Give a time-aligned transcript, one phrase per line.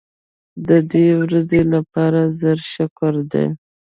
[0.67, 3.45] د دې ورځې لپاره زر شکر دی.